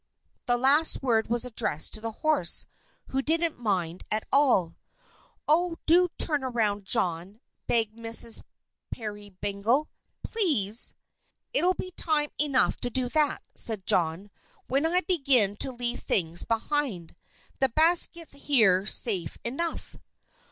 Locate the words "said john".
13.53-14.31